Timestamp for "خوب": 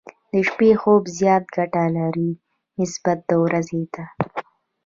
0.81-1.03